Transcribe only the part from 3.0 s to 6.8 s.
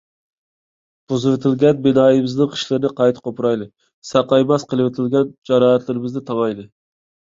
قايتا قوپۇرايلى، ساقايماس قىلىۋېتىلگەن جاراھەتلىرىمىزنى تاڭايلى.